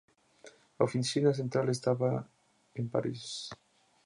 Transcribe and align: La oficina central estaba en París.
La 0.79 0.85
oficina 0.85 1.31
central 1.31 1.69
estaba 1.69 2.27
en 2.73 2.89
París. 2.89 3.51